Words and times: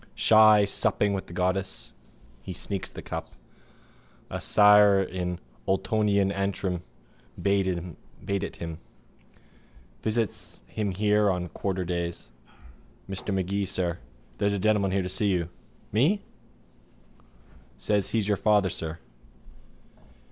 Shy, 0.15 0.65
supping 0.65 1.13
with 1.13 1.27
the 1.27 1.33
godless, 1.33 1.91
he 2.41 2.53
sneaks 2.53 2.89
the 2.89 3.03
cup. 3.03 3.35
A 4.31 4.41
sire 4.41 4.99
in 5.03 5.37
Ultonian 5.67 6.31
Antrim 6.31 6.81
bade 7.39 7.67
it 7.67 8.55
him. 8.55 8.79
Visits 10.01 10.65
him 10.69 10.89
here 10.89 11.29
on 11.29 11.49
quarter 11.49 11.85
days. 11.85 12.31
Mr 13.07 13.31
Magee, 13.31 13.63
sir, 13.67 13.99
there's 14.39 14.53
a 14.53 14.57
gentleman 14.57 14.89
to 15.03 15.07
see 15.07 15.27
you. 15.27 15.49
Me? 15.91 16.23
Says 17.77 18.09
he's 18.09 18.27
your 18.27 18.37
father, 18.37 18.71
sir. 18.71 18.97